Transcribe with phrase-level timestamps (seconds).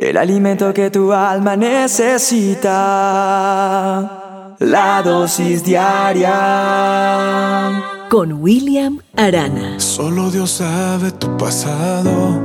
[0.00, 2.70] el alimento que tu alma necesita,
[4.58, 6.30] la dosis diaria.
[8.08, 9.78] Con William Arana.
[9.78, 12.40] Solo Dios sabe tu pasado.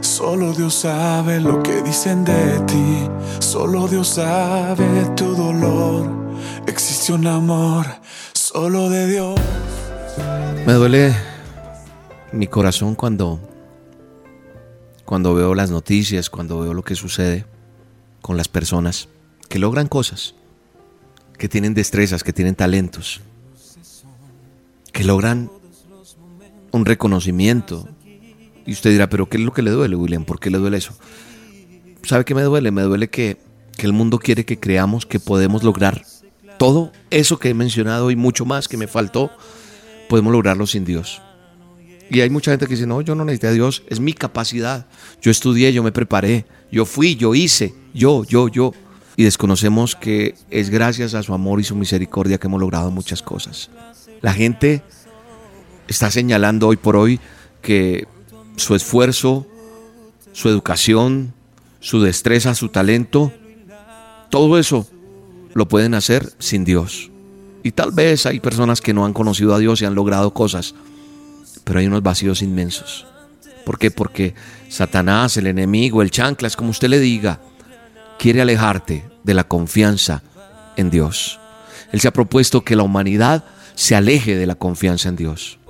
[0.00, 3.08] Solo Dios sabe lo que dicen de ti.
[3.38, 4.84] Solo Dios sabe
[5.14, 6.10] tu dolor.
[6.66, 7.86] Existe un amor
[8.32, 9.38] solo de Dios.
[10.66, 11.14] Me duele
[12.32, 13.38] mi corazón cuando
[15.10, 17.44] cuando veo las noticias, cuando veo lo que sucede
[18.22, 19.08] con las personas
[19.48, 20.36] que logran cosas,
[21.36, 23.20] que tienen destrezas, que tienen talentos,
[24.92, 25.50] que logran
[26.70, 27.88] un reconocimiento.
[28.64, 30.24] Y usted dirá, pero ¿qué es lo que le duele, William?
[30.24, 30.94] ¿Por qué le duele eso?
[32.04, 32.70] ¿Sabe qué me duele?
[32.70, 33.36] Me duele que,
[33.76, 36.04] que el mundo quiere que creamos que podemos lograr
[36.56, 39.32] todo eso que he mencionado y mucho más que me faltó,
[40.08, 41.20] podemos lograrlo sin Dios.
[42.10, 44.86] Y hay mucha gente que dice, no, yo no necesito a Dios, es mi capacidad.
[45.22, 48.74] Yo estudié, yo me preparé, yo fui, yo hice, yo, yo, yo.
[49.16, 53.22] Y desconocemos que es gracias a su amor y su misericordia que hemos logrado muchas
[53.22, 53.70] cosas.
[54.22, 54.82] La gente
[55.86, 57.20] está señalando hoy por hoy
[57.62, 58.08] que
[58.56, 59.46] su esfuerzo,
[60.32, 61.32] su educación,
[61.78, 63.32] su destreza, su talento,
[64.30, 64.88] todo eso
[65.54, 67.10] lo pueden hacer sin Dios.
[67.62, 70.74] Y tal vez hay personas que no han conocido a Dios y han logrado cosas,
[71.70, 73.06] pero hay unos vacíos inmensos.
[73.64, 73.92] ¿Por qué?
[73.92, 74.34] Porque
[74.68, 77.40] Satanás, el enemigo, el chanclas, como usted le diga,
[78.18, 80.24] quiere alejarte de la confianza
[80.76, 81.38] en Dios.
[81.92, 83.44] Él se ha propuesto que la humanidad
[83.76, 85.60] se aleje de la confianza en Dios.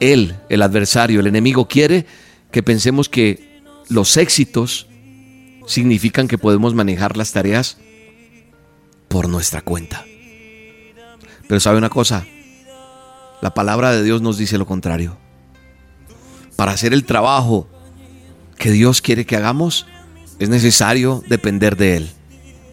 [0.00, 2.04] Él, el adversario, el enemigo, quiere
[2.50, 4.88] que pensemos que los éxitos
[5.68, 7.78] significan que podemos manejar las tareas
[9.06, 10.04] por nuestra cuenta.
[11.46, 12.26] Pero sabe una cosa,
[13.40, 15.16] la palabra de Dios nos dice lo contrario.
[16.56, 17.68] Para hacer el trabajo
[18.56, 19.86] que Dios quiere que hagamos,
[20.38, 22.10] es necesario depender de Él.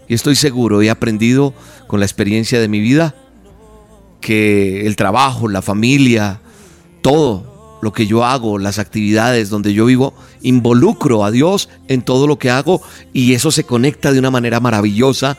[0.08, 1.54] Y estoy seguro, he aprendido
[1.88, 3.16] con la experiencia de mi vida
[4.22, 6.42] que el trabajo, la familia,
[7.02, 12.28] todo lo que yo hago, las actividades donde yo vivo, involucro a Dios en todo
[12.28, 15.38] lo que hago y eso se conecta de una manera maravillosa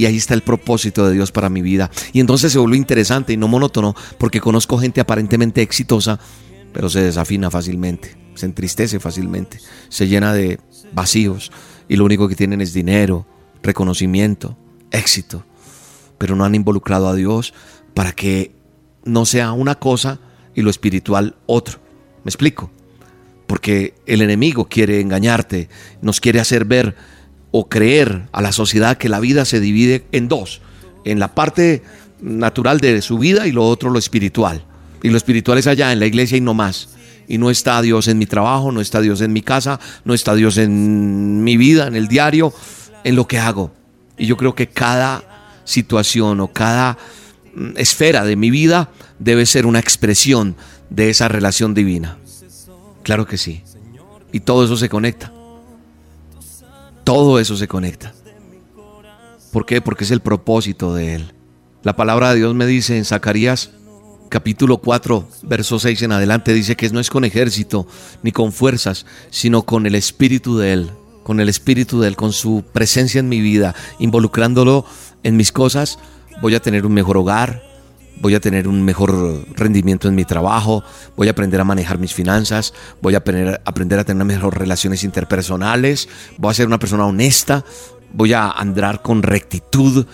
[0.00, 1.90] y ahí está el propósito de Dios para mi vida.
[2.14, 6.18] Y entonces se vuelve interesante y no monótono porque conozco gente aparentemente exitosa,
[6.72, 10.58] pero se desafina fácilmente, se entristece fácilmente, se llena de
[10.94, 11.52] vacíos
[11.86, 13.26] y lo único que tienen es dinero,
[13.62, 14.56] reconocimiento,
[14.90, 15.44] éxito,
[16.16, 17.52] pero no han involucrado a Dios
[17.92, 18.52] para que
[19.04, 20.18] no sea una cosa
[20.54, 21.78] y lo espiritual otro.
[22.24, 22.70] ¿Me explico?
[23.46, 25.68] Porque el enemigo quiere engañarte,
[26.00, 26.96] nos quiere hacer ver
[27.50, 30.60] o creer a la sociedad que la vida se divide en dos,
[31.04, 31.82] en la parte
[32.20, 34.64] natural de su vida y lo otro lo espiritual.
[35.02, 36.90] Y lo espiritual es allá, en la iglesia y no más.
[37.26, 40.34] Y no está Dios en mi trabajo, no está Dios en mi casa, no está
[40.34, 42.52] Dios en mi vida, en el diario,
[43.04, 43.72] en lo que hago.
[44.18, 46.98] Y yo creo que cada situación o cada
[47.54, 50.56] mm, esfera de mi vida debe ser una expresión
[50.90, 52.18] de esa relación divina.
[53.02, 53.62] Claro que sí.
[54.32, 55.32] Y todo eso se conecta.
[57.10, 58.14] Todo eso se conecta.
[59.52, 59.80] ¿Por qué?
[59.80, 61.34] Porque es el propósito de Él.
[61.82, 63.72] La palabra de Dios me dice en Zacarías
[64.28, 67.88] capítulo 4, verso 6 en adelante, dice que no es con ejército
[68.22, 70.90] ni con fuerzas, sino con el Espíritu de Él,
[71.24, 74.84] con el Espíritu de Él, con su presencia en mi vida, involucrándolo
[75.24, 75.98] en mis cosas,
[76.40, 77.60] voy a tener un mejor hogar,
[78.20, 80.84] voy a tener un mejor rendimiento en mi trabajo,
[81.16, 86.08] voy a aprender a manejar mis finanzas, voy a aprender, a tener mejores relaciones interpersonales,
[86.36, 87.64] voy a ser una persona honesta,
[88.12, 90.06] voy a andar con rectitud.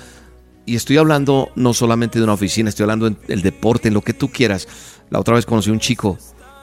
[0.64, 4.14] Y estoy hablando no solamente de una oficina, estoy hablando del deporte, en lo que
[4.14, 4.66] tú quieras.
[5.10, 6.18] La otra vez conocí a un chico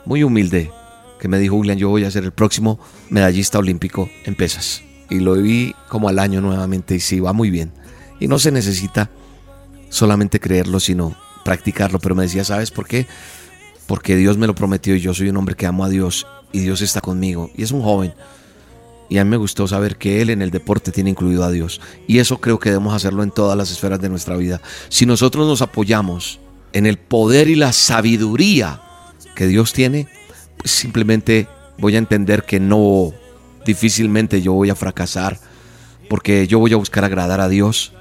[0.05, 0.71] muy humilde
[1.19, 2.79] que me dijo, William, yo voy a ser el próximo
[3.09, 4.81] medallista olímpico en pesas.
[5.09, 7.71] Y lo vi como al año nuevamente y sí, va muy bien.
[8.19, 9.09] Y no se necesita
[9.93, 11.15] solamente creerlo, sino
[11.45, 13.05] practicarlo, pero me decía, ¿sabes por qué?
[13.85, 16.59] Porque Dios me lo prometió y yo soy un hombre que amo a Dios y
[16.59, 17.51] Dios está conmigo.
[17.55, 18.13] Y es un joven.
[19.07, 21.79] Y a mí me gustó saber que él en el deporte tiene incluido a Dios.
[22.07, 24.61] Y eso creo que debemos hacerlo en todas las esferas de nuestra vida.
[24.89, 26.39] Si nosotros nos apoyamos
[26.71, 28.81] en el poder y la sabiduría
[29.35, 30.07] que Dios tiene,
[30.57, 31.47] pues simplemente
[31.77, 33.13] voy a entender que no,
[33.63, 35.39] difícilmente yo voy a fracasar,
[36.09, 37.92] porque yo voy a buscar agradar a Dios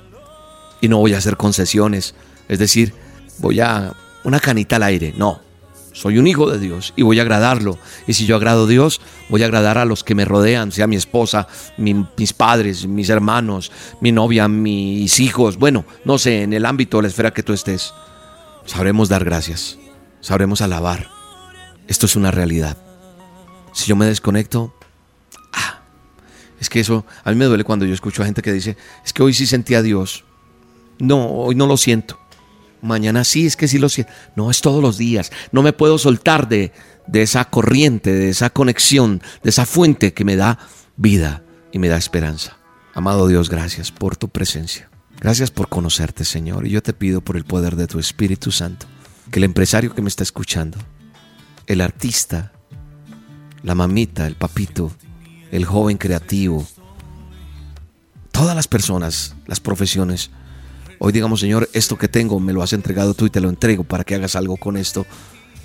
[0.82, 2.14] y no voy a hacer concesiones.
[2.48, 2.92] Es decir,
[3.38, 3.94] voy a
[4.24, 5.14] una canita al aire.
[5.16, 5.40] No,
[5.92, 7.78] soy un hijo de Dios y voy a agradarlo.
[8.06, 10.86] Y si yo agrado a Dios, voy a agradar a los que me rodean, sea
[10.86, 11.46] mi esposa,
[11.76, 13.70] mis padres, mis hermanos,
[14.00, 15.56] mi novia, mis hijos.
[15.56, 17.92] Bueno, no sé, en el ámbito de la esfera que tú estés,
[18.66, 19.78] sabremos dar gracias,
[20.20, 21.08] sabremos alabar.
[21.88, 22.76] Esto es una realidad.
[23.72, 24.74] Si yo me desconecto,
[25.52, 25.80] ah,
[26.60, 29.12] Es que eso, a mí me duele cuando yo escucho a gente que dice, es
[29.12, 30.24] que hoy sí sentí a Dios.
[31.02, 32.16] No, hoy no lo siento.
[32.80, 34.12] Mañana sí, es que sí lo siento.
[34.36, 35.32] No, es todos los días.
[35.50, 36.72] No me puedo soltar de,
[37.08, 40.60] de esa corriente, de esa conexión, de esa fuente que me da
[40.96, 42.56] vida y me da esperanza.
[42.94, 44.88] Amado Dios, gracias por tu presencia.
[45.18, 46.68] Gracias por conocerte, Señor.
[46.68, 48.86] Y yo te pido por el poder de tu Espíritu Santo,
[49.32, 50.78] que el empresario que me está escuchando,
[51.66, 52.52] el artista,
[53.64, 54.92] la mamita, el papito,
[55.50, 56.64] el joven creativo,
[58.30, 60.30] todas las personas, las profesiones,
[61.04, 63.82] hoy digamos, Señor, esto que tengo me lo has entregado tú y te lo entrego
[63.82, 65.04] para que hagas algo con esto,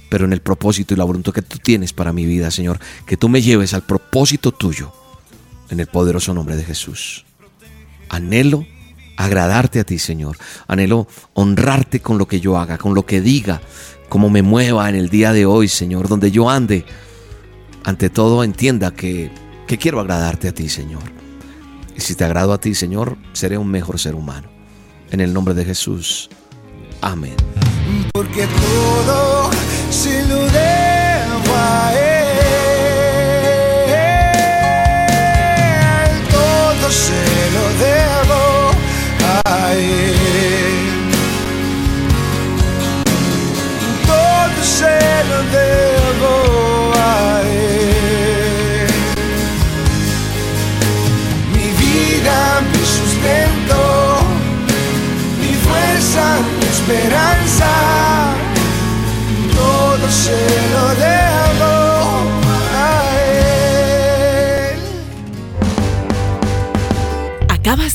[0.09, 3.17] pero en el propósito y la voluntad que tú tienes para mi vida, Señor, que
[3.17, 4.91] tú me lleves al propósito tuyo
[5.69, 7.23] en el poderoso nombre de Jesús.
[8.09, 8.65] Anhelo
[9.15, 10.37] agradarte a ti, Señor.
[10.67, 13.61] Anhelo honrarte con lo que yo haga, con lo que diga,
[14.09, 16.83] como me mueva en el día de hoy, Señor, donde yo ande.
[17.83, 19.29] Ante todo, entienda que,
[19.67, 21.03] que quiero agradarte a ti, Señor.
[21.95, 24.56] Y si te agrado a ti, Señor, seré un mejor ser humano.
[25.11, 26.29] En el nombre de Jesús.
[27.01, 27.35] Amén.
[28.13, 29.49] Porque todo
[29.89, 30.16] se